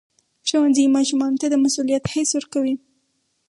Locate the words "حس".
2.13-2.29